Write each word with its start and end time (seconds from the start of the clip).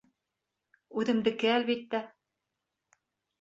Үҙемдеке, 1.01 1.51
әлбиттә. 1.59 2.01